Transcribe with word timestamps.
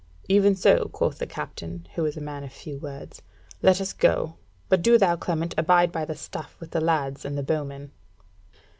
"Even 0.27 0.55
so," 0.55 0.85
quoth 0.85 1.19
the 1.19 1.27
captain, 1.27 1.85
who 1.93 2.01
was 2.01 2.17
a 2.17 2.21
man 2.21 2.43
of 2.43 2.51
few 2.51 2.79
words, 2.79 3.21
"let 3.61 3.79
us 3.79 3.93
go. 3.93 4.35
But 4.67 4.81
do 4.81 4.97
thou, 4.97 5.15
Clement, 5.15 5.53
abide 5.59 5.91
by 5.91 6.05
the 6.05 6.15
stuff 6.15 6.57
with 6.59 6.71
the 6.71 6.81
lads 6.81 7.23
and 7.23 7.45
bowmen." 7.45 7.91